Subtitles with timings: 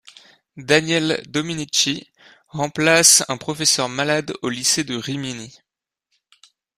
[0.57, 2.09] Daniele Dominici
[2.47, 5.59] remplace un professeur malade au lycée de Rimini.